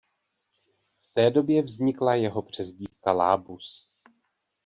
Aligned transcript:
V 1.03 1.07
té 1.13 1.31
době 1.31 1.61
vznikla 1.61 2.15
jeho 2.15 2.41
přezdívka 2.41 3.11
Lábus. 3.11 3.89